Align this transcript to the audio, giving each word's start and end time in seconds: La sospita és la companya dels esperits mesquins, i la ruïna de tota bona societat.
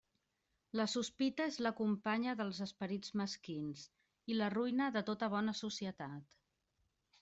La 0.79 0.87
sospita 0.93 1.47
és 1.51 1.59
la 1.65 1.73
companya 1.81 2.35
dels 2.41 2.63
esperits 2.67 3.15
mesquins, 3.23 3.87
i 4.35 4.41
la 4.43 4.51
ruïna 4.59 4.93
de 4.99 5.09
tota 5.13 5.35
bona 5.39 5.59
societat. 5.65 6.33